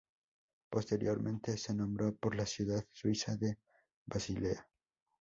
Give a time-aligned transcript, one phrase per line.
[0.71, 3.59] Posteriormente se nombró por la ciudad suiza de
[4.07, 4.67] Basilea.